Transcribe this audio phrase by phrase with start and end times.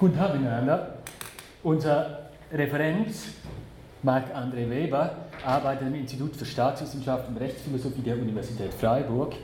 [0.00, 0.94] Guten Tag miteinander.
[1.62, 3.08] Unser Referent
[4.02, 9.34] Marc-André Weber arbeitet am Institut für Staatswissenschaft und Rechtsphilosophie der Universität Freiburg.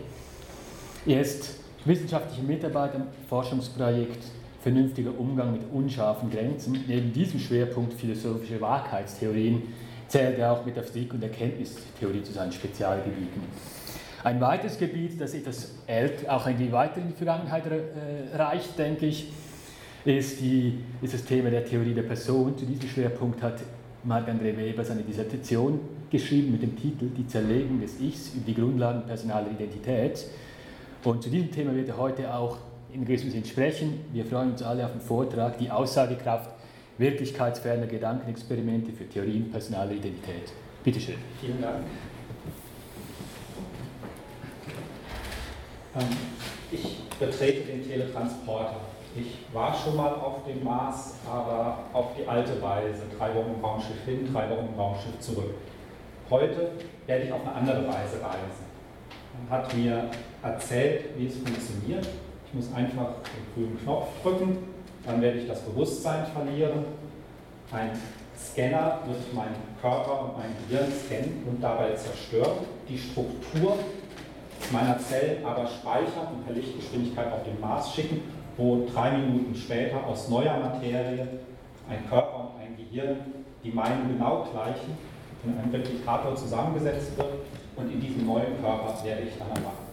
[1.04, 4.24] Er ist wissenschaftlicher Mitarbeiter im Forschungsprojekt
[4.62, 6.84] Vernünftiger Umgang mit unscharfen Grenzen.
[6.88, 9.62] Neben diesem Schwerpunkt philosophische Wahrheitstheorien
[10.08, 13.42] zählt er auch Metaphysik und Erkenntnistheorie zu seinen Spezialgebieten.
[14.24, 19.28] Ein weiteres Gebiet, das etwas älter, auch in die weitere Vergangenheit äh, reicht, denke ich,
[20.06, 22.56] ist, die, ist das Thema der Theorie der Person.
[22.56, 23.60] Zu diesem Schwerpunkt hat
[24.04, 29.02] Marc-André Weber seine Dissertation geschrieben mit dem Titel Die Zerlegung des Ichs über die Grundlagen
[29.04, 30.26] personaler Identität.
[31.02, 32.58] Und zu diesem Thema wird er heute auch
[32.92, 34.00] in gewissem Sinn sprechen.
[34.12, 36.50] Wir freuen uns alle auf den Vortrag Die Aussagekraft
[36.98, 40.52] wirklichkeitsferner Gedankenexperimente für Theorien personaler Identität.
[40.82, 41.16] Bitte schön.
[41.40, 41.84] Vielen Dank.
[45.96, 48.80] Ähm, ich betrete den Teletransporter.
[49.14, 53.02] Ich war schon mal auf dem Mars, aber auf die alte Weise.
[53.16, 55.54] Drei Wochen im Raumschiff hin, drei Wochen im Raumschiff zurück.
[56.28, 56.72] Heute
[57.06, 58.66] werde ich auf eine andere Weise reisen.
[59.48, 60.10] Man hat mir
[60.42, 62.06] erzählt, wie es funktioniert.
[62.46, 64.58] Ich muss einfach den grünen Knopf drücken,
[65.04, 66.84] dann werde ich das Bewusstsein verlieren.
[67.72, 67.90] Ein
[68.38, 72.66] Scanner wird meinen Körper und mein Gehirn scannen und dabei zerstören.
[72.88, 73.78] Die Struktur
[74.72, 78.20] meiner Zellen aber speichern und per Lichtgeschwindigkeit auf den Mars schicken
[78.56, 81.26] wo drei Minuten später aus neuer Materie
[81.88, 83.16] ein Körper und ein Gehirn,
[83.62, 84.96] die meinen genau gleichen,
[85.44, 87.34] in einem Replikator zusammengesetzt wird
[87.76, 89.86] und in diesem neuen Körper werde ich dann erwachen.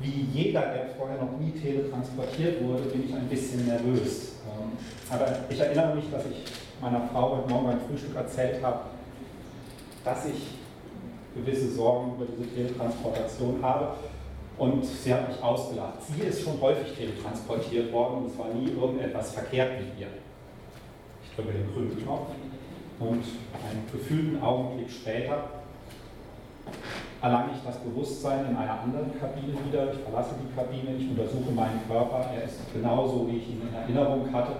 [0.00, 4.32] Wie jeder, der vorher noch nie teletransportiert wurde, bin ich ein bisschen nervös.
[4.46, 4.72] Ähm,
[5.10, 6.44] aber ich erinnere mich, dass ich
[6.80, 8.80] meiner Frau heute Morgen beim Frühstück erzählt habe,
[10.04, 10.58] dass ich
[11.38, 13.94] gewisse Sorgen über diese Teletransportation habe
[14.58, 15.94] und sie hat mich ausgelacht.
[16.02, 20.08] Sie ist schon häufig teletransportiert worden und es war nie irgendetwas verkehrt mit ihr.
[21.22, 22.28] Ich drücke den grünen Knopf
[23.00, 25.44] und einen gefühlten Augenblick später
[27.20, 29.92] erlange ich das Bewusstsein in einer anderen Kabine wieder.
[29.92, 32.30] Ich verlasse die Kabine, ich untersuche meinen Körper.
[32.34, 34.52] Er ist genauso, wie ich ihn in Erinnerung hatte.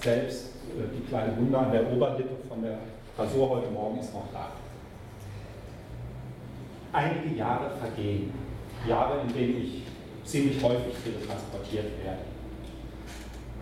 [0.00, 2.78] Selbst äh, die kleine Wunde an der Oberlippe von der
[3.18, 4.48] Rasur heute Morgen ist noch da.
[6.92, 8.32] Einige Jahre vergehen.
[8.86, 9.82] Jahre, in denen ich
[10.24, 12.20] ziemlich häufig teletransportiert werde.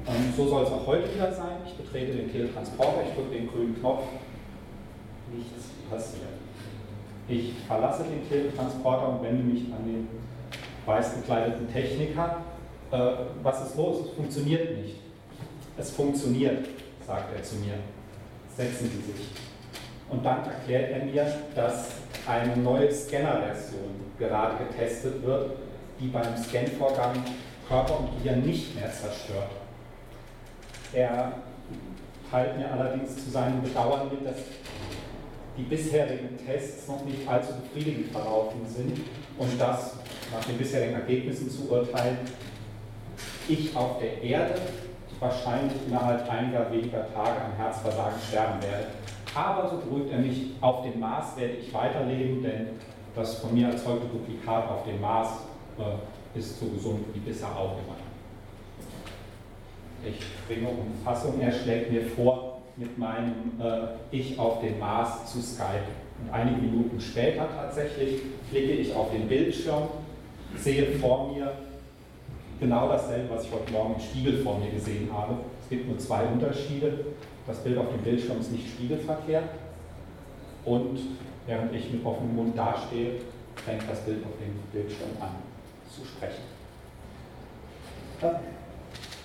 [0.07, 1.59] Ähm, so soll es auch heute wieder sein.
[1.67, 4.05] Ich betrete den Teletransporter, ich drücke den grünen Knopf,
[5.35, 6.29] nichts passiert.
[7.29, 10.09] Ich verlasse den Teletransporter und wende mich an den
[10.85, 12.43] weiß gekleideten Techniker.
[12.93, 13.11] Äh,
[13.43, 14.07] was ist los?
[14.07, 14.97] Es funktioniert nicht.
[15.77, 16.67] Es funktioniert,
[17.05, 17.75] sagt er zu mir.
[18.57, 19.27] Setzen Sie sich.
[20.09, 21.89] Und dann erklärt er mir, dass
[22.29, 25.53] eine neue Scanner-Version gerade getestet wird,
[26.01, 27.15] die beim Scanvorgang
[27.69, 29.51] Körper und Gehirn nicht mehr zerstört.
[30.93, 31.33] Er
[32.31, 34.37] teilt mir allerdings zu seinem Bedauern mit, dass
[35.57, 39.01] die bisherigen Tests noch nicht allzu befriedigend verlaufen sind
[39.39, 39.95] und dass
[40.33, 42.19] nach den bisherigen Ergebnissen zu urteilen,
[43.49, 44.61] ich auf der Erde
[45.19, 48.89] wahrscheinlich innerhalb einiger weniger Tage an Herzversagen sterben werde.
[49.37, 52.69] Aber, so beruhigt er mich, auf dem Mars werde ich weiterleben, denn
[53.15, 55.29] das von mir erzeugte Duplikat auf dem Mars
[55.79, 57.97] äh, ist so gesund wie bisher auch immer.
[60.09, 65.31] Ich bringe um Fassung, er schlägt mir vor, mit meinem äh, Ich auf dem Mars
[65.31, 65.85] zu Skype.
[66.23, 69.89] Und einige Minuten später tatsächlich blicke ich auf den Bildschirm,
[70.57, 71.53] sehe vor mir
[72.61, 75.35] genau dasselbe, was ich heute Morgen im Spiegel vor mir gesehen habe.
[75.63, 77.07] Es gibt nur zwei Unterschiede.
[77.47, 79.51] Das Bild auf dem Bildschirm ist nicht spiegelverkehrt
[80.65, 80.99] und
[81.47, 83.21] während ich mit offenem Mund dastehe,
[83.65, 85.31] fängt das Bild auf dem Bildschirm an
[85.89, 86.43] zu sprechen.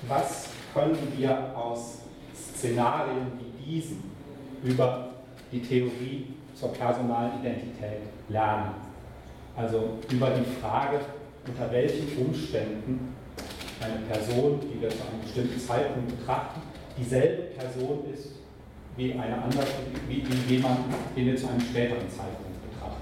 [0.08, 2.00] Was können wir aus
[2.36, 4.04] Szenarien wie diesen
[4.64, 5.10] über
[5.52, 8.72] die Theorie zur personalen Identität lernen?
[9.56, 11.00] Also über die Frage,
[11.48, 13.16] unter welchen Umständen
[13.84, 16.62] eine Person, die wir zu einem bestimmten Zeitpunkt betrachten,
[16.98, 18.30] dieselbe Person ist
[18.98, 19.66] wie eine andere,
[20.08, 20.80] wie, wie jemand,
[21.16, 23.02] den wir zu einem späteren Zeitpunkt betrachten.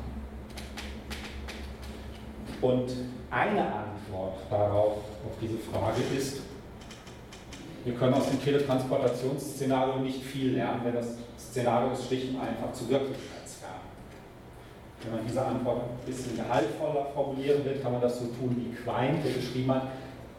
[2.61, 2.91] Und
[3.31, 6.41] eine Antwort darauf, auf diese Frage ist,
[7.85, 12.73] wir können aus dem Teletransportationsszenario nicht viel lernen, denn das Szenario ist schlicht und einfach
[12.73, 13.79] zu wirklichkeitsfern.
[15.01, 18.75] Wenn man diese Antwort ein bisschen gehaltvoller formulieren will, kann man das so tun, wie
[18.75, 19.87] Quine, der geschrieben hat,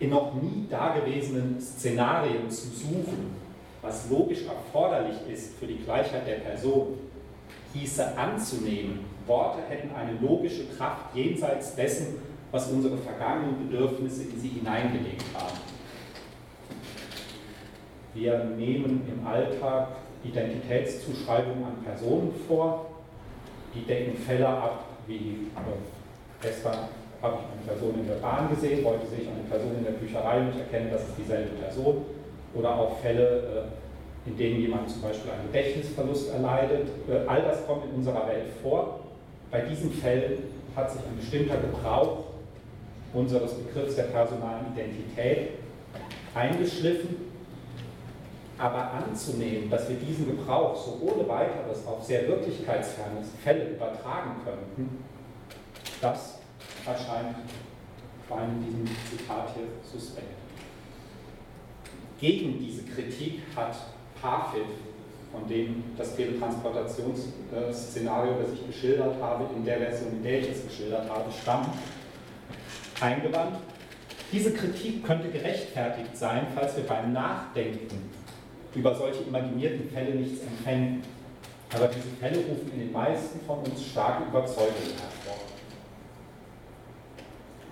[0.00, 3.37] in noch nie dagewesenen Szenarien zu suchen,
[3.82, 6.99] was logisch erforderlich ist für die Gleichheit der Person,
[7.73, 12.17] hieße anzunehmen, Worte hätten eine logische Kraft jenseits dessen,
[12.50, 15.58] was unsere vergangenen Bedürfnisse in sie hineingelegt haben.
[18.14, 19.88] Wir nehmen im Alltag
[20.25, 22.87] Identitätszuschreibungen an Personen vor,
[23.73, 25.46] die decken Fälle ab, wie
[26.43, 26.88] gestern
[27.22, 29.93] habe ich eine Person in der Bahn gesehen, heute sehe ich eine Person in der
[29.93, 32.05] Bücherei und ich erkenne, das ist dieselbe Person.
[32.55, 33.69] Oder auch Fälle,
[34.26, 36.88] äh, in denen jemand zum Beispiel einen Gedächtnisverlust erleidet.
[37.08, 39.00] Äh, all das kommt in unserer Welt vor.
[39.50, 40.44] Bei diesen Fällen
[40.75, 42.25] hat sich ein bestimmter Gebrauch
[43.12, 45.50] unseres Begriffs der personalen Identität
[46.34, 47.31] eingeschliffen.
[48.58, 55.02] Aber anzunehmen, dass wir diesen Gebrauch so ohne weiteres auf sehr wirklichkeitsferne Fälle übertragen könnten,
[56.02, 56.39] das
[56.87, 57.37] erscheint
[58.29, 60.37] vor allem in diesem Zitat hier suspekt.
[62.21, 63.75] Gegen diese Kritik hat
[64.21, 64.67] Parfit,
[65.32, 70.62] von dem das Teletransportationsszenario, das ich geschildert habe, in der Version, in der ich es
[70.65, 71.71] geschildert habe, stammt,
[73.00, 73.56] eingewandt.
[74.32, 78.11] Diese Kritik könnte gerechtfertigt sein, falls wir beim Nachdenken
[78.75, 81.03] über solche imaginierten Fälle nichts empfänden.
[81.75, 85.19] Aber diese Fälle rufen in den meisten von uns starke Überzeugungen hervor.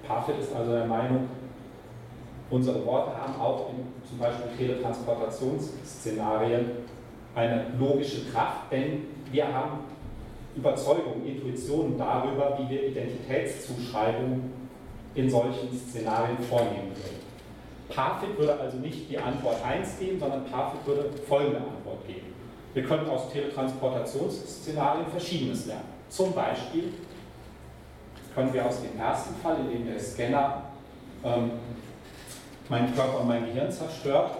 [0.08, 1.28] Parfit ist also der Meinung,
[2.50, 3.76] unsere Worte haben auch in
[4.08, 6.70] zum Beispiel Teletransportationsszenarien
[7.34, 9.80] eine logische Kraft, denn wir haben
[10.56, 14.50] Überzeugungen, Intuitionen darüber, wie wir Identitätszuschreibungen
[15.14, 17.18] in solchen Szenarien vornehmen würden.
[17.90, 22.32] Parfit würde also nicht die Antwort 1 geben, sondern Parfit würde folgende Antwort geben.
[22.72, 25.84] Wir können aus Teletransportationsszenarien Verschiedenes lernen.
[26.08, 26.94] Zum Beispiel
[28.38, 30.62] können wir aus dem ersten Fall, in dem der Scanner
[31.24, 31.50] ähm,
[32.68, 34.30] meinen Körper und mein Gehirn zerstört,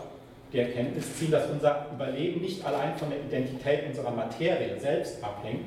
[0.53, 5.65] die Erkenntnis ziehen, dass unser Überleben nicht allein von der Identität unserer Materie selbst abhängt,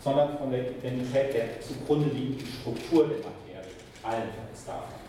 [0.00, 3.70] sondern von der Identität der zugrunde liegenden Struktur der Materie,
[4.02, 5.04] allenfalls davon.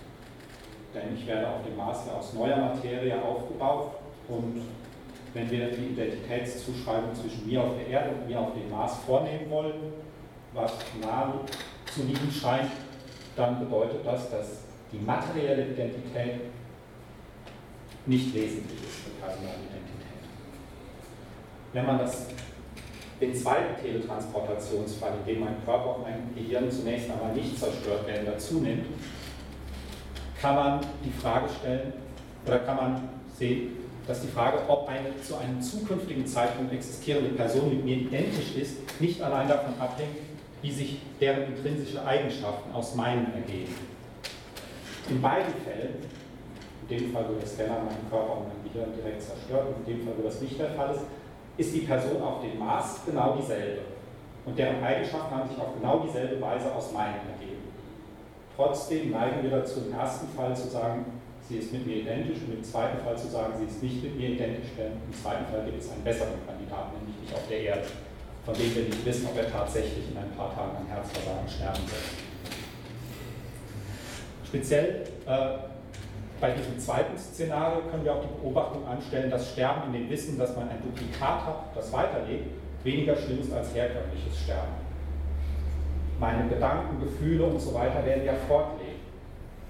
[0.93, 3.91] Denn ich werde auf dem Mars ja aus neuer Materie aufgebaut
[4.27, 4.61] und
[5.33, 9.49] wenn wir die Identitätszuschreibung zwischen mir auf der Erde und mir auf dem Mars vornehmen
[9.49, 9.93] wollen,
[10.53, 11.39] was nahe
[11.95, 12.71] zu liegen scheint,
[13.35, 14.47] dann bedeutet das, dass
[14.91, 16.41] die materielle Identität
[18.05, 19.81] nicht wesentlich ist für Personalidentität.
[21.73, 22.27] Wenn man das,
[23.19, 28.25] den zweiten Teletransportationsfall, in dem mein Körper und mein Gehirn zunächst einmal nicht zerstört werden,
[28.25, 28.85] dazu nimmt,
[30.41, 31.93] kann man die Frage stellen,
[32.45, 37.69] oder kann man sehen, dass die Frage, ob eine zu einem zukünftigen Zeitpunkt existierende Person
[37.69, 40.17] mit mir identisch ist, nicht allein davon abhängt,
[40.65, 43.75] wie sich deren intrinsische Eigenschaften aus meinen ergeben.
[45.07, 45.93] In beiden Fällen,
[46.81, 49.99] in dem Fall, wo der Scanner meinen Körper und mein Gehirn direkt zerstört, und in
[49.99, 51.03] dem Fall, wo das nicht der Fall ist,
[51.57, 53.81] ist die Person auf dem Mars genau dieselbe.
[54.43, 57.61] Und deren Eigenschaften haben sich auf genau dieselbe Weise aus meinen ergeben.
[58.55, 61.05] Trotzdem neigen wir dazu, im ersten Fall zu sagen,
[61.47, 64.17] sie ist mit mir identisch und im zweiten Fall zu sagen, sie ist nicht mit
[64.17, 67.59] mir identisch, denn im zweiten Fall gibt es einen besseren Kandidaten, nämlich nicht auf der
[67.59, 67.85] Erde
[68.45, 71.81] von dem wir nicht wissen, ob er tatsächlich in ein paar Tagen an Herzversagen sterben
[71.89, 72.25] wird.
[74.45, 75.57] Speziell äh,
[76.39, 80.37] bei diesem zweiten Szenario können wir auch die Beobachtung anstellen, dass Sterben in dem Wissen,
[80.37, 82.51] dass man ein Duplikat hat, das weiterlebt,
[82.83, 84.85] weniger schlimm ist als herkömmliches Sterben.
[86.19, 88.99] Meine Gedanken, Gefühle und so weiter werden ja fortleben.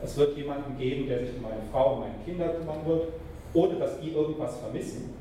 [0.03, 3.07] Es wird jemanden geben, der sich um meine Frau und meine Kinder kümmern wird,
[3.53, 5.13] ohne dass die irgendwas vermissen.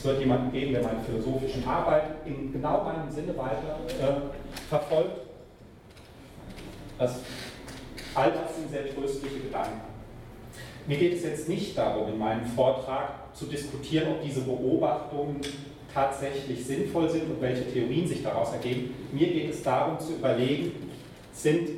[0.00, 5.26] Es wird jemanden geben, der meine philosophischen Arbeit in genau meinem Sinne weiter äh, verfolgt.
[6.98, 7.16] Das,
[8.14, 9.82] all das sind sehr tröstliche Gedanken.
[10.86, 15.42] Mir geht es jetzt nicht darum, in meinem Vortrag zu diskutieren, ob diese Beobachtungen
[15.92, 18.94] tatsächlich sinnvoll sind und welche Theorien sich daraus ergeben.
[19.12, 20.72] Mir geht es darum zu überlegen,
[21.34, 21.72] sind,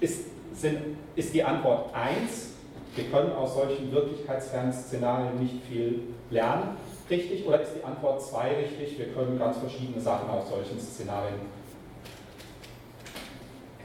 [0.00, 0.78] ist, sind,
[1.14, 2.54] ist die Antwort 1,
[2.96, 6.00] wir können aus solchen wirklichkeitsfernen Szenarien nicht viel
[6.32, 6.76] lernen,
[7.08, 7.46] richtig?
[7.46, 8.98] Oder ist die Antwort 2 richtig?
[8.98, 11.40] Wir können ganz verschiedene Sachen aus solchen Szenarien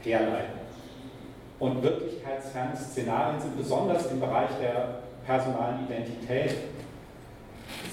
[0.02, 0.58] herleiten.
[1.58, 6.54] Und wirklichkeitsferne Szenarien sind besonders im Bereich der personalen Identität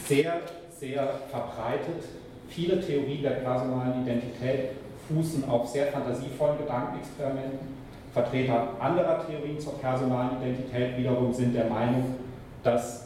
[0.07, 0.41] sehr,
[0.79, 2.03] sehr verbreitet.
[2.47, 4.69] Viele Theorien der personalen Identität
[5.07, 7.75] fußen auf sehr fantasievollen Gedankenexperimenten
[8.13, 12.15] Vertreter anderer Theorien zur personalen Identität wiederum sind der Meinung,
[12.63, 13.04] dass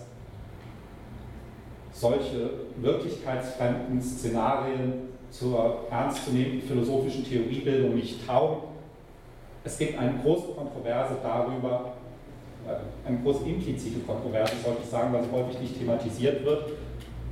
[2.00, 8.64] solche wirklichkeitsfremden Szenarien zur ernstzunehmenden philosophischen Theoriebildung nicht taugen.
[9.66, 11.94] Es gibt eine große Kontroverse darüber,
[12.66, 16.72] äh, eine große implizite Kontroverse, sollte ich sagen, weil sie häufig nicht thematisiert wird,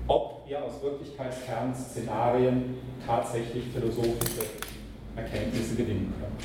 [0.07, 4.41] ob wir aus wirklichkeitsfernen Szenarien tatsächlich philosophische
[5.15, 6.37] Erkenntnisse gewinnen können.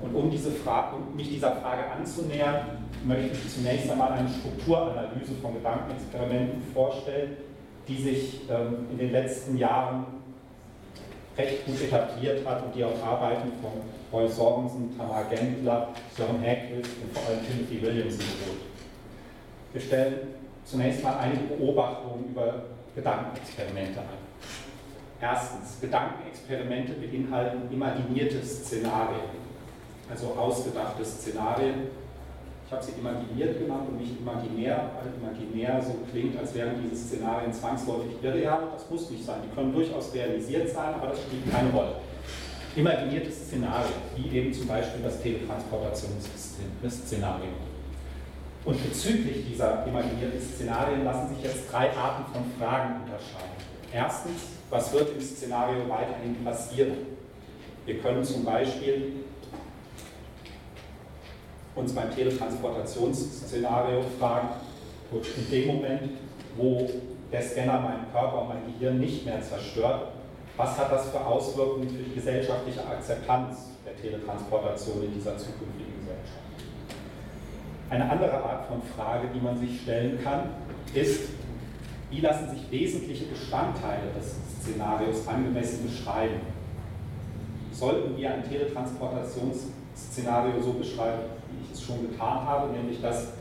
[0.00, 5.34] Und um, diese Frage, um mich dieser Frage anzunähern, möchte ich zunächst einmal eine Strukturanalyse
[5.40, 7.36] von Gedankenexperimenten vorstellen,
[7.88, 10.06] die sich ähm, in den letzten Jahren
[11.38, 13.72] recht gut etabliert hat und die auf Arbeiten von
[14.12, 18.62] Roy Sorensen, Tamar Gendler, Sören Hagwitz und vor allem Timothy Williamson beruht.
[19.72, 20.14] Wir stellen
[20.64, 22.62] zunächst mal einige Beobachtungen über
[22.94, 24.06] Gedankenexperimente an.
[25.20, 29.30] Erstens, Gedankenexperimente beinhalten imaginierte Szenarien,
[30.10, 32.05] also ausgedachte Szenarien.
[32.66, 36.96] Ich habe sie imaginiert genannt und nicht imaginär, weil imaginär so klingt, als wären diese
[36.96, 38.70] Szenarien zwangsläufig irreal.
[38.72, 39.36] Das muss nicht sein.
[39.44, 41.94] Die können durchaus realisiert sein, aber das spielt keine Rolle.
[42.74, 47.52] Imaginierte Szenarien, wie eben zum Beispiel das Teletransportationsszenario.
[48.64, 53.54] Und bezüglich dieser imaginierten Szenarien lassen sich jetzt drei Arten von Fragen unterscheiden.
[53.92, 56.96] Erstens, was wird im Szenario weiterhin passieren?
[57.84, 59.25] Wir können zum Beispiel
[61.76, 64.48] uns beim Teletransportationsszenario fragen,
[65.12, 66.10] in dem Moment,
[66.56, 66.90] wo
[67.30, 70.08] der Scanner meinen Körper und mein Gehirn nicht mehr zerstört,
[70.56, 76.40] was hat das für Auswirkungen für die gesellschaftliche Akzeptanz der Teletransportation in dieser zukünftigen Gesellschaft?
[77.90, 80.54] Eine andere Art von Frage, die man sich stellen kann,
[80.94, 81.28] ist,
[82.10, 86.40] wie lassen sich wesentliche Bestandteile des Szenarios angemessen beschreiben?
[87.70, 93.32] Sollten wir ein Teletransportationsszenario so beschreiben, wie ich es schon getan habe, nämlich dass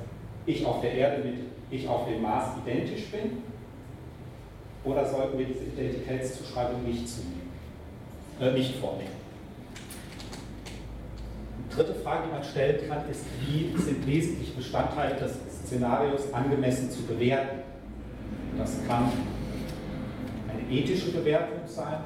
[0.45, 1.35] ich auf der Erde mit
[1.71, 3.43] ich auf dem Mars identisch bin?
[4.83, 7.49] Oder sollten wir diese Identitätszuschreibung nicht, zunehmen,
[8.39, 9.25] äh, nicht vornehmen?
[11.75, 15.33] dritte Frage, die man stellen kann, ist, wie sind wesentliche Bestandteile des
[15.65, 17.59] Szenarios angemessen zu bewerten?
[18.57, 19.11] Das kann
[20.47, 21.99] eine ethische Bewertung sein.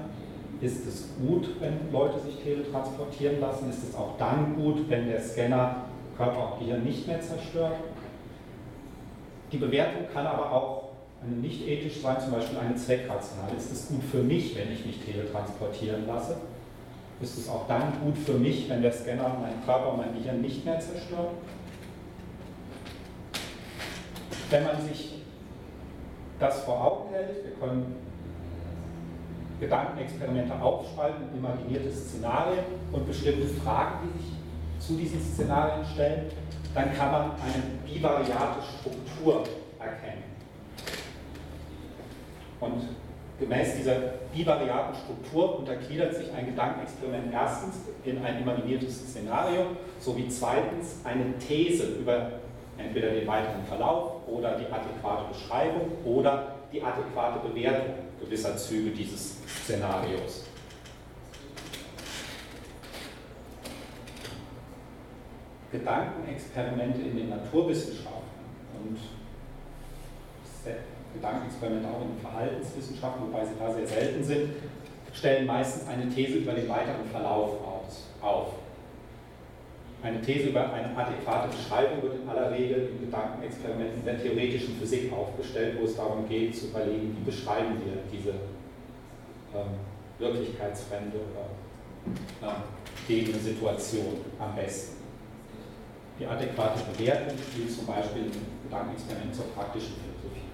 [0.61, 3.69] Ist es gut, wenn Leute sich teletransportieren lassen?
[3.69, 5.85] Ist es auch dann gut, wenn der Scanner
[6.19, 7.75] Körper und Gehirn nicht mehr zerstört?
[9.53, 10.89] Die Bewertung kann aber auch
[11.23, 13.55] eine nicht ethisch sein, zum Beispiel eine zweckrationale.
[13.57, 16.35] Ist es gut für mich, wenn ich mich teletransportieren lasse?
[17.21, 20.63] ist es auch dann gut für mich, wenn der Scanner meinen Körper mein Gehirn nicht
[20.63, 21.31] mehr zerstört.
[24.49, 25.21] Wenn man sich
[26.39, 27.95] das vor Augen hält, wir können
[29.59, 34.38] Gedankenexperimente aufspalten, imaginierte Szenarien und bestimmte Fragen, die sich
[34.89, 36.31] zu diesen Szenarien stellen,
[36.73, 39.43] dann kann man eine bivariate Struktur
[39.79, 40.23] erkennen.
[42.59, 42.81] Und
[43.39, 43.95] Gemäß dieser
[44.33, 51.85] bivariaten Struktur untergliedert sich ein Gedankenexperiment erstens in ein imaginiertes Szenario sowie zweitens eine These
[52.01, 52.31] über
[52.77, 59.37] entweder den weiteren Verlauf oder die adäquate Beschreibung oder die adäquate Bewertung gewisser Züge dieses
[59.63, 60.48] Szenarios.
[65.71, 68.39] Gedankenexperimente in den Naturwissenschaften
[68.79, 68.97] und
[71.13, 74.49] Gedankenexperimente auch in den Verhaltenswissenschaften, wobei sie da sehr selten sind,
[75.13, 77.57] stellen meistens eine These über den weiteren Verlauf
[78.21, 78.47] auf.
[80.01, 85.11] Eine These über eine adäquate Beschreibung wird in aller Regel in Gedankenexperimenten der theoretischen Physik
[85.11, 88.29] aufgestellt, wo es darum geht, zu überlegen, wie beschreiben wir diese
[89.53, 89.75] ähm,
[90.19, 94.98] wirklichkeitsfremde oder äh, Situation am besten.
[96.19, 100.49] Die adäquate Bewertung spielt zum Beispiel im Gedankenexperiment zur praktischen Philosophie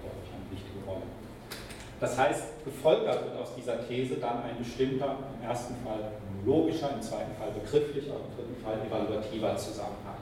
[1.98, 6.12] das heißt, gefolgert wird aus dieser These dann ein bestimmter, im ersten Fall
[6.44, 10.16] logischer, im zweiten Fall begrifflicher, im dritten Fall evaluativer Zusammenhang.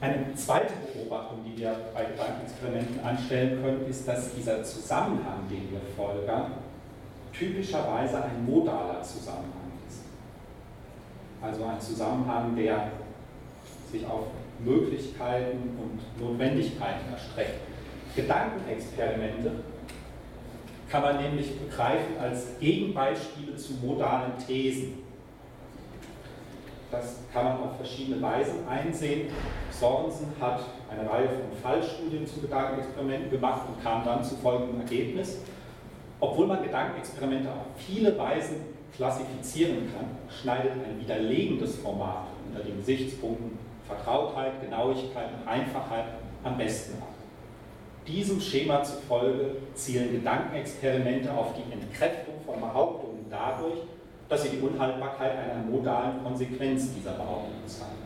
[0.00, 5.80] Eine zweite Beobachtung, die wir bei Gedankenexperimenten anstellen können, ist, dass dieser Zusammenhang, den wir
[5.96, 6.52] folgern,
[7.32, 9.61] typischerweise ein modaler Zusammenhang.
[11.42, 12.92] Also ein Zusammenhang, der
[13.90, 14.26] sich auf
[14.60, 17.60] Möglichkeiten und Notwendigkeiten erstreckt.
[18.14, 19.50] Gedankenexperimente
[20.88, 25.02] kann man nämlich begreifen als Gegenbeispiele zu modalen Thesen.
[26.90, 29.28] Das kann man auf verschiedene Weisen einsehen.
[29.70, 35.38] Sorensen hat eine Reihe von Fallstudien zu Gedankenexperimenten gemacht und kam dann zu folgendem Ergebnis.
[36.20, 38.56] Obwohl man Gedankenexperimente auf viele Weisen
[38.96, 46.04] klassifizieren kann, schneidet ein widerlegendes Format unter den Gesichtspunkten Vertrautheit, Genauigkeit und Einfachheit
[46.44, 47.08] am besten ab.
[48.06, 53.80] Diesem Schema zufolge zielen Gedankenexperimente auf die Entkräftung von Behauptungen dadurch,
[54.28, 58.02] dass sie die Unhaltbarkeit einer modalen Konsequenz dieser Behauptungen zeigen.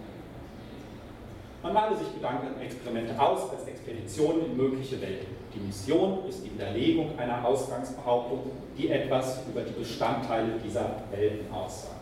[1.63, 5.46] Man male sich Gedankenexperimente aus als Expeditionen in mögliche Welten.
[5.57, 8.41] Die Mission ist die Widerlegung einer Ausgangsbehauptung,
[8.77, 11.97] die etwas über die Bestandteile dieser Welten aussagt.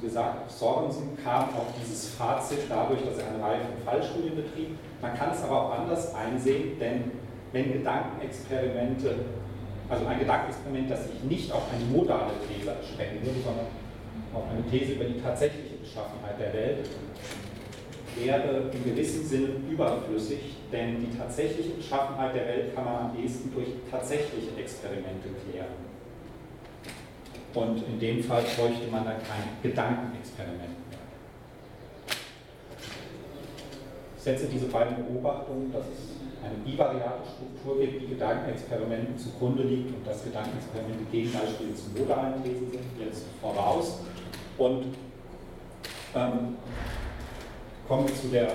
[0.00, 4.78] wie gesagt, Sorensen kam auf dieses Fazit dadurch, dass er eine Reihe von Fallstudien betrieb.
[5.02, 7.10] Man kann es aber auch anders einsehen, denn
[7.52, 9.16] wenn Gedankenexperimente,
[9.88, 13.66] also ein Gedankenexperiment, das sich nicht auf eine modale These erstrecken würde, sondern
[14.32, 16.88] auf eine These über die tatsächliche Beschaffenheit der Welt,
[18.24, 23.52] wäre in gewissem Sinne überflüssig, denn die tatsächliche Beschaffenheit der Welt kann man am ehesten
[23.54, 25.90] durch tatsächliche Experimente klären.
[27.54, 30.98] Und in dem Fall bräuchte man da kein Gedankenexperiment mehr.
[34.16, 36.10] Ich setze diese beiden Beobachtungen, dass es
[36.44, 42.70] eine bivariate Struktur gibt, die Gedankenexperimenten zugrunde liegt und dass Gedankenexperimente Gegenbeispiele zu modalen Thesen
[42.70, 44.00] sind, jetzt voraus.
[44.56, 44.94] Und
[46.14, 46.56] ähm,
[47.90, 48.48] kommen wir zu der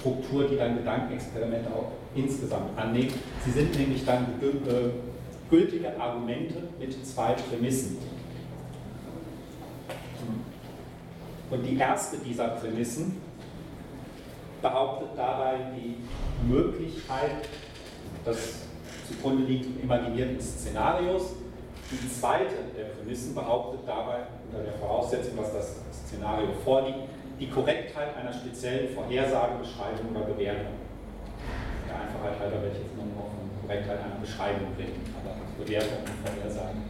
[0.00, 3.12] Struktur, die dann Gedankenexperimente auch insgesamt annehmen.
[3.44, 7.98] Sie sind nämlich dann äh, gültige Argumente mit zwei Prämissen.
[11.50, 13.20] Und die erste dieser Prämissen
[14.62, 15.96] behauptet dabei die
[16.50, 17.46] Möglichkeit
[18.24, 18.62] des
[19.06, 21.34] zugrunde liegenden imaginierten Szenarios.
[21.90, 24.20] Die zweite der Prämissen behauptet dabei,
[24.50, 27.11] unter der Voraussetzung, dass das Szenario vorliegt,
[27.42, 30.74] die Korrektheit einer speziellen Vorhersage, Beschreibung oder Bewertung.
[31.88, 35.02] Der Einfachheit halber werde ich jetzt noch von Korrektheit einer Beschreibung reden.
[35.58, 36.82] Bewertung und Vorhersagen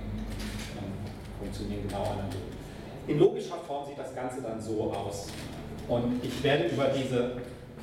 [0.77, 0.93] ähm,
[1.41, 2.43] funktionieren genau analog.
[3.09, 5.29] In logischer Form sieht das Ganze dann so aus.
[5.89, 7.39] Und ich werde über diese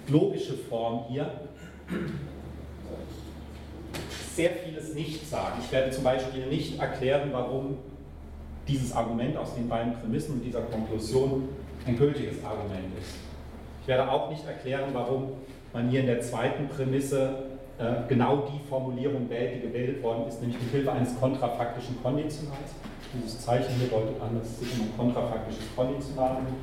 [0.08, 1.32] logische Form hier
[4.36, 5.60] sehr vieles nicht sagen.
[5.60, 7.80] Ich werde zum Beispiel nicht erklären, warum
[8.68, 11.50] dieses Argument aus den beiden Prämissen und dieser Konklusion
[11.86, 13.16] ein gültiges Argument ist.
[13.82, 15.32] Ich werde auch nicht erklären, warum
[15.74, 17.44] man hier in der zweiten Prämisse
[17.80, 22.76] äh, genau die Formulierung wählt, die gewählt worden ist, nämlich mit Hilfe eines kontrafaktischen Konditionals.
[23.14, 26.56] Dieses Zeichen hier deutet an, dass es sich um ein kontrafaktisches Konditional handelt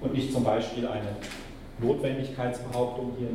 [0.00, 1.16] und nicht zum Beispiel eine
[1.78, 3.28] Notwendigkeitsbehauptung hier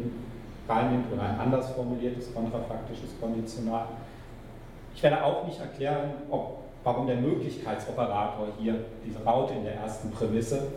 [0.67, 3.87] reinnimmt oder ein anders formuliertes kontrafaktisches Konditional.
[4.95, 10.11] Ich werde auch nicht erklären, ob, warum der Möglichkeitsoperator hier, diese Raute in der ersten
[10.11, 10.67] Prämisse,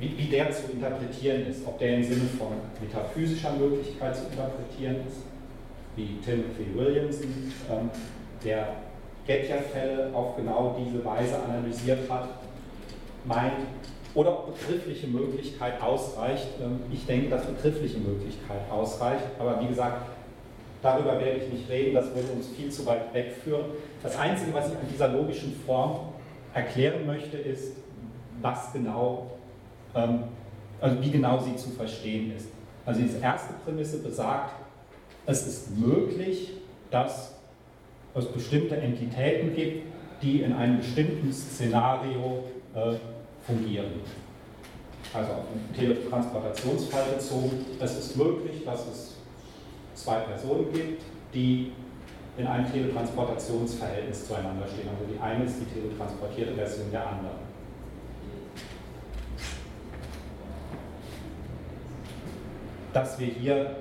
[0.00, 2.48] wie, wie, der zu interpretieren ist, ob der im Sinne von
[2.80, 5.18] metaphysischer Möglichkeit zu interpretieren ist
[5.96, 7.90] wie Timothy Williamson, ähm,
[8.44, 8.68] der
[9.26, 12.28] Gettier-Fälle auf genau diese Weise analysiert hat,
[13.24, 13.52] meint,
[14.14, 16.48] oder ob begriffliche Möglichkeit ausreicht.
[16.60, 20.08] Ähm, ich denke, dass begriffliche Möglichkeit ausreicht, aber wie gesagt,
[20.82, 23.64] darüber werde ich nicht reden, das würde uns viel zu weit wegführen.
[24.02, 26.12] Das Einzige, was ich an dieser logischen Form
[26.52, 27.76] erklären möchte, ist,
[28.42, 29.43] was genau, ähm,
[29.94, 32.48] also wie genau sie zu verstehen ist.
[32.84, 34.52] Also diese erste Prämisse besagt,
[35.26, 36.52] es ist möglich,
[36.90, 37.34] dass
[38.14, 39.86] es bestimmte Entitäten gibt,
[40.22, 42.94] die in einem bestimmten Szenario äh,
[43.46, 43.86] fungieren.
[45.12, 49.16] Also auf den Teletransportationsfall bezogen, es ist möglich, dass es
[49.94, 51.02] zwei Personen gibt,
[51.32, 51.72] die
[52.36, 54.88] in einem Teletransportationsverhältnis zueinander stehen.
[54.88, 57.53] Also die eine ist die teletransportierte Version der anderen.
[62.94, 63.76] Dass wir hier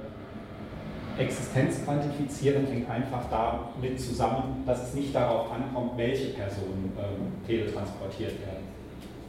[1.19, 8.41] Existenz quantifizieren hängt einfach damit zusammen, dass es nicht darauf ankommt, welche Personen ähm, teletransportiert
[8.41, 8.63] werden.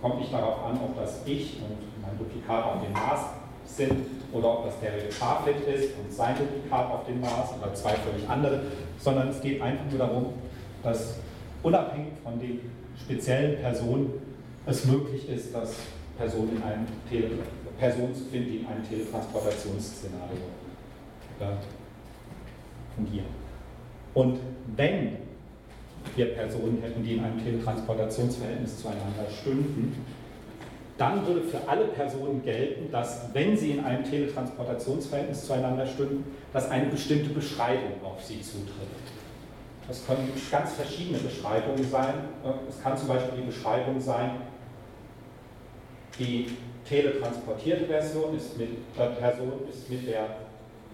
[0.01, 3.21] Kommt nicht darauf an, ob das ich und mein Duplikat auf dem Mars
[3.67, 7.93] sind oder ob das David Parfit ist und sein Duplikat auf dem Mars oder zwei
[7.93, 8.63] völlig andere,
[8.99, 10.27] sondern es geht einfach nur darum,
[10.83, 11.19] dass
[11.63, 12.61] unabhängig von den
[12.99, 14.11] speziellen Personen
[14.65, 15.77] es möglich ist, dass
[16.17, 17.29] Personen in einem Tele
[17.79, 20.39] Personen zu finden, die in einem Teletransportationsszenario
[22.95, 23.27] fungieren.
[24.15, 24.39] Und
[24.77, 25.17] wenn
[26.17, 30.05] wir Personen hätten, die in einem Teletransportationsverhältnis zueinander stünden,
[30.97, 36.71] dann würde für alle Personen gelten, dass, wenn sie in einem Teletransportationsverhältnis zueinander stünden, dass
[36.71, 38.89] eine bestimmte Beschreibung auf sie zutritt.
[39.89, 42.15] Das können ganz verschiedene Beschreibungen sein.
[42.69, 44.31] Es kann zum Beispiel die Beschreibung sein,
[46.19, 46.47] die
[46.89, 50.27] teletransportierte Version ist mit, äh, Person ist mit der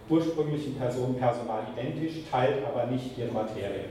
[0.09, 3.85] ursprünglichen Person personal identisch, teilt aber nicht ihre Materie.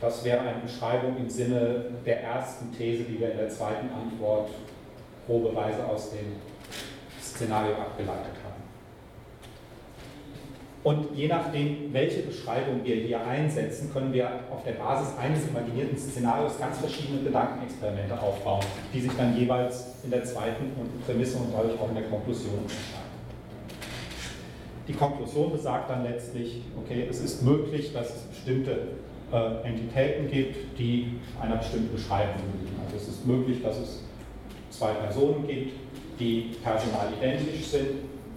[0.00, 4.50] Das wäre eine Beschreibung im Sinne der ersten These, die wir in der zweiten Antwort
[5.26, 6.40] probeweise aus dem
[7.20, 8.51] Szenario abgeleitet haben.
[10.84, 15.96] Und je nachdem, welche Beschreibung wir hier einsetzen, können wir auf der Basis eines imaginierten
[15.96, 20.72] Szenarios ganz verschiedene Gedankenexperimente aufbauen, die sich dann jeweils in der zweiten
[21.06, 23.12] Prämisse und dadurch auch in der Konklusion unterscheiden.
[24.88, 28.88] Die Konklusion besagt dann letztlich, okay, es ist möglich, dass es bestimmte
[29.32, 32.76] äh, Entitäten gibt, die einer bestimmten Beschreibung genügen.
[32.84, 34.02] Also es ist möglich, dass es
[34.70, 35.74] zwei Personen gibt,
[36.18, 37.90] die personal identisch sind,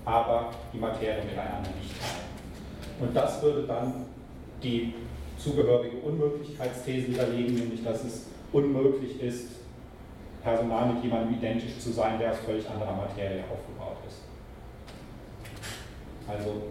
[0.05, 2.24] aber die Materie miteinander nicht teilen.
[2.99, 4.05] Und das würde dann
[4.63, 4.93] die
[5.37, 9.47] zugehörige Unmöglichkeitsthese widerlegen, nämlich dass es unmöglich ist,
[10.43, 14.21] personal mit jemandem identisch zu sein, der aus völlig anderer Materie aufgebaut ist.
[16.27, 16.61] Also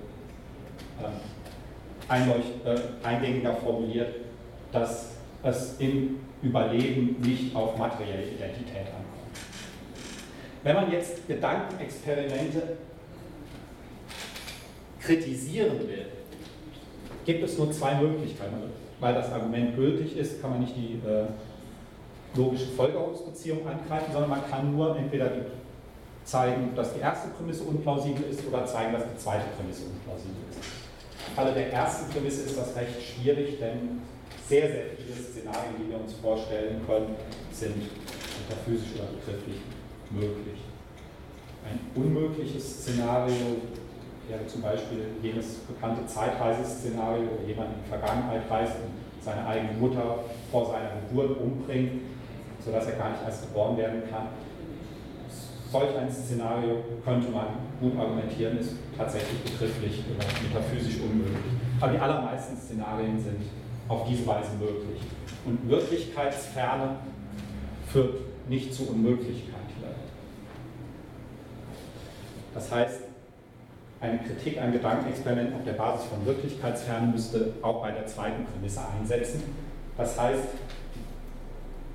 [1.01, 1.11] äh,
[2.65, 4.15] äh, eingängiger formuliert,
[4.73, 9.05] dass es im Überleben nicht auf materielle Identität ankommt.
[10.63, 12.77] Wenn man jetzt Gedankenexperimente
[15.05, 16.07] kritisieren will,
[17.25, 18.55] gibt es nur zwei Möglichkeiten.
[19.01, 21.27] Weil das Argument gültig ist, kann man nicht die äh,
[22.37, 25.31] logische Folgerungsbeziehung angreifen, sondern man kann nur entweder
[26.25, 30.59] zeigen, dass die erste Prämisse unplausibel ist oder zeigen, dass die zweite Prämisse unplausibel ist.
[31.29, 34.01] Im Falle der ersten Prämisse ist das recht schwierig, denn
[34.49, 37.15] sehr, sehr viele Szenarien, die wir uns vorstellen können,
[37.53, 39.61] sind metaphysisch oder begrifflich
[40.11, 40.61] möglich.
[41.69, 43.57] Ein unmögliches Szenario
[44.29, 49.73] wäre zum Beispiel jenes bekannte Zeitreiseszenario, wo jemand in die Vergangenheit reist und seine eigene
[49.75, 52.03] Mutter vor seiner Geburt umbringt,
[52.65, 54.29] sodass er gar nicht erst geboren werden kann.
[55.71, 57.47] Solch ein Szenario könnte man
[57.81, 61.53] gut argumentieren, ist tatsächlich begrifflich oder metaphysisch unmöglich.
[61.81, 63.43] Aber die allermeisten Szenarien sind
[63.89, 65.01] auf diese Weise möglich.
[65.45, 66.97] Und Wirklichkeitsferne
[67.89, 68.15] führt
[68.49, 69.55] nicht zu Unmöglichkeit.
[72.55, 73.01] Das heißt,
[74.05, 78.81] eine Kritik an Gedankenexperimenten auf der Basis von Wirklichkeitsfernen müsste auch bei der zweiten Prämisse
[79.01, 79.43] einsetzen.
[79.97, 80.45] Das heißt,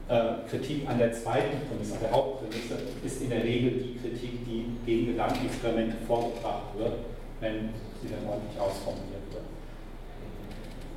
[0.08, 4.44] äh, Kritik an der zweiten Prämisse, an der Hauptprämisse, ist in der Regel die Kritik,
[4.46, 6.94] die gegen Gedankenexperimente vorgebracht wird,
[7.42, 7.70] wenn
[8.02, 9.44] sie dann ordentlich ausformuliert wird.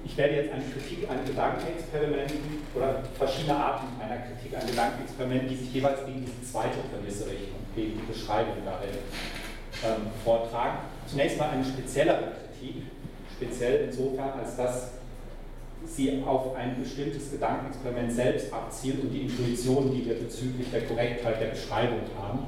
[0.05, 5.57] Ich werde jetzt eine Kritik an Gedankenexperimenten oder verschiedene Arten einer Kritik an Gedankenexperimenten, die
[5.57, 8.98] sich jeweils gegen diese zweite Prämisse richten, gegen die Beschreibung darin
[9.85, 10.79] ähm, vortragen.
[11.07, 12.83] Zunächst mal eine speziellere Kritik,
[13.37, 14.90] speziell insofern, als dass
[15.85, 21.40] sie auf ein bestimmtes Gedankenexperiment selbst abzielt und die Intuition, die wir bezüglich der Korrektheit
[21.40, 22.47] der Beschreibung haben.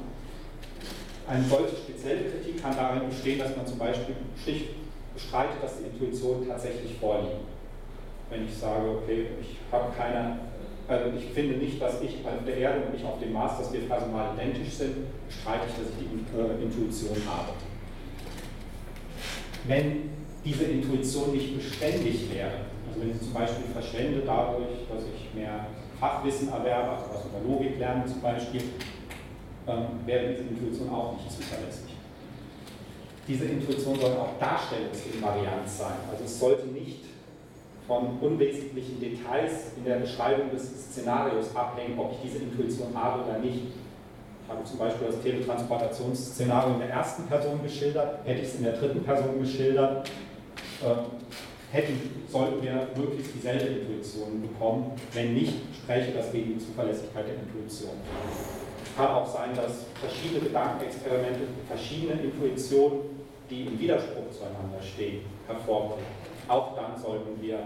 [1.27, 4.69] Eine solche spezielle Kritik kann darin bestehen, dass man zum Beispiel schlicht
[5.13, 7.41] bestreitet, dass die Intuition tatsächlich vorliegt.
[8.29, 10.39] Wenn ich sage, okay, ich habe keine,
[11.17, 13.81] ich finde nicht, dass ich auf der Erde und ich auf dem Mars, dass wir
[13.81, 14.95] personal identisch sind,
[15.27, 17.53] bestreite ich, dass ich die äh, Intuition habe.
[19.67, 20.09] Wenn
[20.43, 25.67] diese Intuition nicht beständig wäre, also wenn ich zum Beispiel verschwende dadurch, dass ich mehr
[25.99, 28.61] Fachwissen erwerbe, also was über Logik lerne zum Beispiel,
[29.67, 31.95] ähm, wäre diese Intuition auch nicht zuverlässig.
[33.27, 35.95] Diese Intuition soll auch darstellungsinvariant sein.
[36.11, 37.14] Also es sollte nicht
[37.87, 43.39] von unwesentlichen Details in der Beschreibung des Szenarios abhängen, ob ich diese Intuition habe oder
[43.39, 43.61] nicht.
[44.43, 48.63] Ich habe zum Beispiel das Teletransportationsszenario in der ersten Person geschildert, hätte ich es in
[48.63, 50.07] der dritten Person geschildert,
[50.83, 54.91] äh, hätten, sollten wir möglichst dieselbe Intuition bekommen.
[55.13, 57.91] Wenn nicht, spreche das gegen die Zuverlässigkeit der Intuition.
[58.83, 62.99] Es kann auch sein, dass verschiedene Gedankenexperimente, verschiedene Intuitionen,
[63.49, 66.24] die im Widerspruch zueinander stehen, hervorbringen.
[66.47, 67.59] Auch dann sollten wir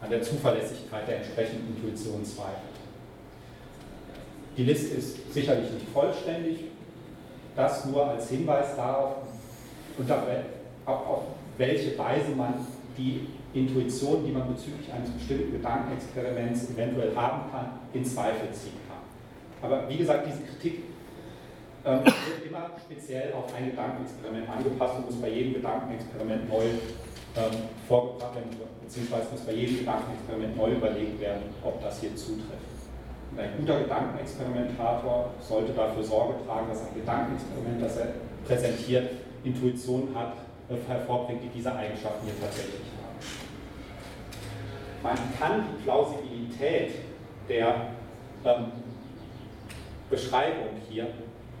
[0.00, 2.78] an der Zuverlässigkeit der entsprechenden Intuition zweifeln.
[4.56, 6.64] Die Liste ist sicherlich nicht vollständig,
[7.56, 9.16] das nur als Hinweis darauf,
[9.96, 10.22] unter,
[10.84, 11.22] auf
[11.56, 12.54] welche Weise man
[12.96, 18.98] die Intuition, die man bezüglich eines bestimmten Gedankenexperiments eventuell haben kann, in Zweifel ziehen kann.
[19.70, 20.84] Aber wie gesagt, diese Kritik
[21.84, 26.64] ähm, wird immer speziell auf ein Gedankenexperiment angepasst und muss bei jedem Gedankenexperiment neu
[27.38, 28.50] ähm, vorgebracht werden,
[28.82, 32.66] beziehungsweise muss bei jedem Gedankenexperiment neu überlegt werden, ob das hier zutrifft.
[33.30, 38.08] Und ein guter Gedankenexperimentator sollte dafür Sorge tragen, dass ein Gedankenexperiment, das er
[38.44, 39.10] präsentiert,
[39.44, 40.34] Intuition hat,
[40.68, 43.18] äh, hervorbringt, die diese Eigenschaften hier tatsächlich haben.
[45.02, 46.94] Man kann die Plausibilität
[47.48, 47.74] der
[48.44, 48.72] ähm,
[50.10, 51.06] Beschreibung hier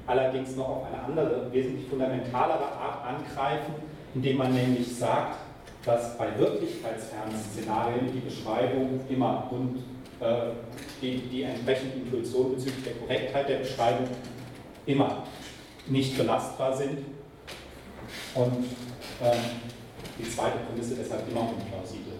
[0.06, 3.74] allerdings noch auf eine andere, wesentlich fundamentalere Art angreifen,
[4.14, 5.36] indem man nämlich sagt,
[5.84, 9.78] dass bei wirklichkeitsfernen Szenarien die Beschreibung immer und
[10.20, 10.50] äh,
[11.00, 14.08] die, die entsprechende Intuition bezüglich der Korrektheit der Beschreibung
[14.86, 15.24] immer
[15.86, 16.98] nicht belastbar sind
[18.34, 18.66] und
[19.22, 19.40] ähm,
[20.18, 22.14] die zweite Prämisse deshalb immer unplausibel.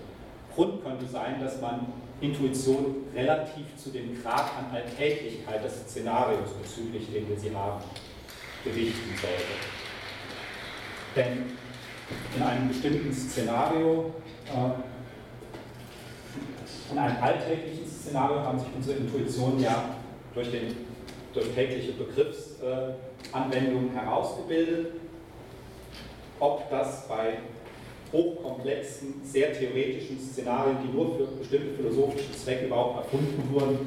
[0.54, 1.86] Grund könnte sein, dass man
[2.20, 7.82] Intuition relativ zu dem Grad an Alltäglichkeit des Szenarios bezüglich, den wir sie haben,
[8.64, 9.54] gewichten sollte.
[11.14, 11.58] Denn
[12.36, 14.12] in einem bestimmten Szenario
[14.46, 14.70] äh,
[16.90, 19.96] In einem alltäglichen Szenario haben sich unsere Intuitionen ja
[20.34, 20.74] durch, den,
[21.34, 24.92] durch tägliche Begriffsanwendungen herausgebildet.
[26.40, 27.38] Ob das bei
[28.12, 33.86] hochkomplexen, sehr theoretischen Szenarien, die nur für bestimmte philosophische Zwecke überhaupt erfunden wurden,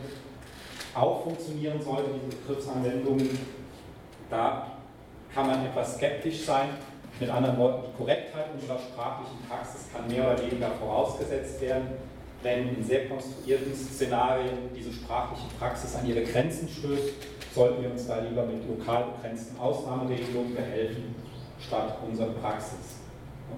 [0.93, 3.29] auch funktionieren sollte, diese Begriffsanwendungen.
[4.29, 4.73] Da
[5.33, 6.69] kann man etwas skeptisch sein.
[7.19, 11.89] Mit anderen Worten, die Korrektheit unserer sprachlichen Praxis kann mehr oder weniger vorausgesetzt werden,
[12.43, 17.13] wenn in sehr konstruierten Szenarien diese sprachliche Praxis an ihre Grenzen stößt,
[17.53, 21.15] sollten wir uns da lieber mit lokal begrenzten Ausnahmeregelungen behelfen,
[21.59, 23.01] statt unsere Praxis,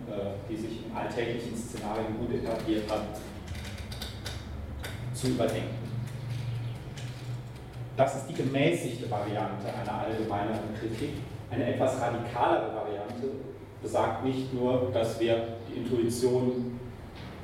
[0.09, 3.03] äh, die sich in alltäglichen Szenarien gut etabliert hat,
[5.13, 5.83] zu überdenken.
[7.95, 11.11] Das ist die gemäßigte Variante einer allgemeineren Kritik.
[11.49, 13.27] Eine etwas radikalere Variante
[13.81, 16.79] besagt nicht nur, dass wir die Intuition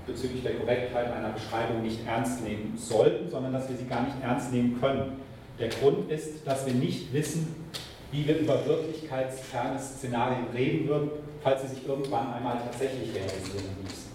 [0.07, 4.15] bezüglich der Korrektheit einer Beschreibung nicht ernst nehmen sollten, sondern dass wir sie gar nicht
[4.23, 5.21] ernst nehmen können.
[5.59, 7.55] Der Grund ist, dass wir nicht wissen,
[8.11, 11.09] wie wir über wirklichkeitsferne Szenarien reden würden,
[11.43, 14.09] falls sie sich irgendwann einmal tatsächlich realisieren ließen.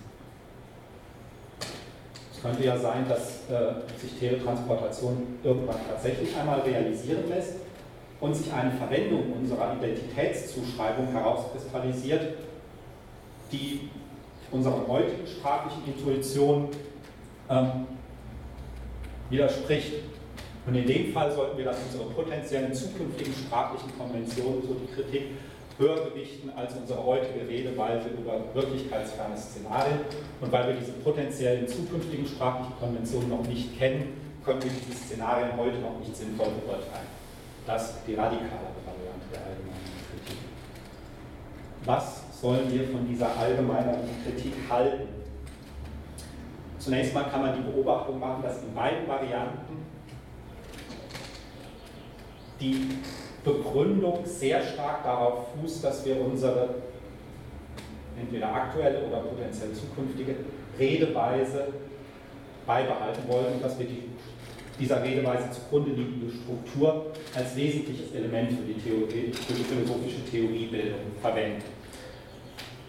[2.35, 7.63] Es könnte ja sein, dass äh, sich Teletransportation irgendwann tatsächlich einmal realisieren lässt
[8.20, 12.35] und sich eine Verwendung unserer Identitätszuschreibung herauskristallisiert,
[13.53, 13.88] die
[14.50, 16.68] unserer heutigen sprachlichen Intuition
[17.50, 17.87] ähm,
[19.31, 19.94] widerspricht.
[20.66, 25.22] Und in dem Fall sollten wir dann unsere potenziellen zukünftigen sprachlichen Konventionen, so die Kritik,
[25.77, 29.98] höher gewichten als unsere heutige Redeweise über wirklichkeitsferne Szenarien.
[30.40, 35.57] Und weil wir diese potenziellen zukünftigen sprachlichen Konventionen noch nicht kennen, können wir diese Szenarien
[35.57, 37.24] heute noch nicht sinnvoll beurteilen.
[37.66, 40.38] Das die radikale Variante der allgemeinen Kritik.
[41.85, 45.09] Was sollen wir von dieser allgemeinen Kritik halten?
[46.79, 49.87] Zunächst mal kann man die Beobachtung machen, dass in beiden Varianten
[52.61, 52.98] die
[53.42, 56.74] Begründung sehr stark darauf fußt, dass wir unsere
[58.18, 60.37] entweder aktuelle oder potenziell zukünftige
[60.79, 61.68] Redeweise
[62.66, 64.11] beibehalten wollen und dass wir die
[64.79, 71.01] dieser Redeweise zugrunde liegende Struktur als wesentliches Element für die, Theorie, für die philosophische Theoriebildung
[71.21, 71.63] verwenden.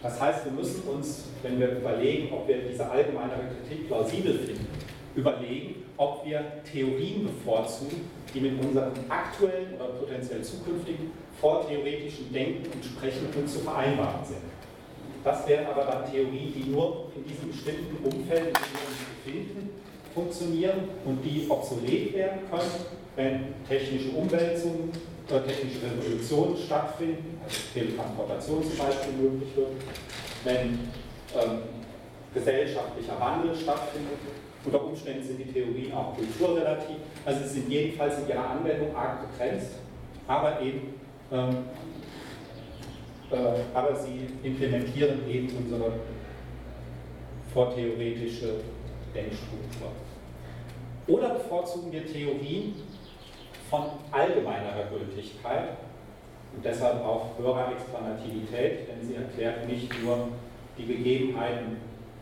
[0.02, 4.68] Das heißt, wir müssen uns, wenn wir überlegen, ob wir diese allgemeinere Kritik plausibel finden,
[5.16, 8.02] überlegen, ob wir Theorien bevorzugen,
[8.34, 14.42] die mit unserem aktuellen oder potenziell zukünftigen vortheoretischen Denken und Sprechen zu vereinbaren sind.
[15.24, 19.00] Das wären aber dann Theorien, die nur in diesem bestimmten Umfeld, in dem wir uns
[19.24, 19.70] befinden,
[20.16, 22.72] funktionieren und die obsolet werden können,
[23.16, 24.90] wenn technische Umwälzungen
[25.30, 29.72] oder technische Revolutionen stattfinden, also Teletransportation zum Beispiel möglich wird,
[30.46, 30.80] wenn
[31.36, 31.60] ähm,
[32.34, 34.18] gesellschaftlicher Wandel stattfindet.
[34.64, 39.20] Unter Umständen sind die Theorien auch kulturrelativ, also sie sind jedenfalls in ihrer Anwendung arg
[39.30, 39.74] begrenzt,
[40.28, 40.96] aber eben
[41.32, 41.58] ähm,
[43.32, 43.38] äh,
[43.74, 45.94] aber sie implementieren eben unsere
[47.54, 48.56] vortheoretische
[49.14, 49.90] Denkstruktur.
[51.08, 52.74] Oder bevorzugen wir Theorien
[53.70, 55.70] von allgemeinerer Gültigkeit
[56.56, 60.30] und deshalb auch höherer Explanativität, denn sie erklärt nicht nur
[60.78, 61.78] die Gegebenheiten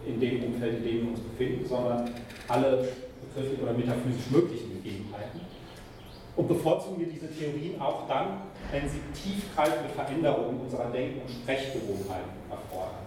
[0.06, 2.10] in dem Umfeld, in dem wir uns befinden, sondern
[2.48, 2.90] alle
[3.22, 5.42] begrifflich oder metaphysisch möglichen Gegebenheiten.
[6.36, 8.42] Und bevorzugen wir diese Theorien auch dann,
[8.72, 13.04] wenn sie tiefgreifende Veränderungen unserer Denk- und Sprechgewohnheiten erfordern.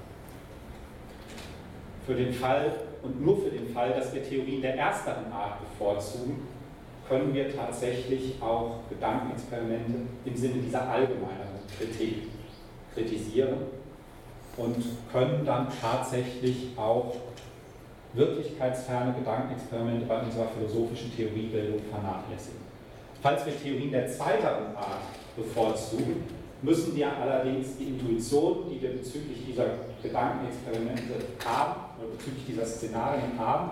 [2.07, 6.49] Für den Fall, und nur für den Fall, dass wir Theorien der ersteren Art bevorzugen,
[7.09, 9.93] können wir tatsächlich auch Gedankenexperimente
[10.25, 12.25] im Sinne dieser allgemeineren Kritik
[12.95, 13.59] kritisieren
[14.57, 14.77] und
[15.13, 17.15] können dann tatsächlich auch
[18.15, 22.61] wirklichkeitsferne Gedankenexperimente bei unserer philosophischen Theoriebildung vernachlässigen.
[23.23, 25.03] Falls wir Theorien der zweiteren Art
[25.37, 26.25] bevorzugen,
[26.63, 29.67] müssen wir allerdings die Intuition, die wir bezüglich dieser
[30.03, 33.71] Gedankenexperimente haben, bezüglich dieser Szenarien haben,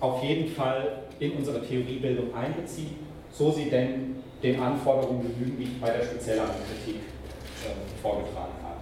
[0.00, 2.96] auf jeden Fall in unsere Theoriebildung einbeziehen,
[3.30, 8.80] so sie denn den Anforderungen genügen, die ich bei der spezielleren Kritik äh, vorgetragen habe.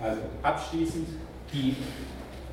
[0.00, 1.08] Also abschließend
[1.52, 1.74] die,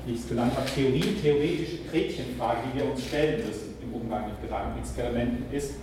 [0.06, 4.28] wie ich es genannt habe, Theorie, theoretische Gretchenfrage, die wir uns stellen müssen im Umgang
[4.28, 5.74] mit Gedankenexperimenten, ist,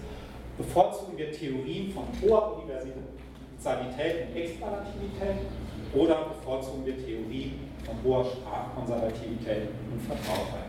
[0.57, 5.37] bevorzugen wir Theorien von hoher Universalität und Explanativität
[5.93, 10.67] oder bevorzugen wir Theorien von hoher Sprachkonservativität und Vertrautheit.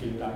[0.00, 0.34] Vielen Dank.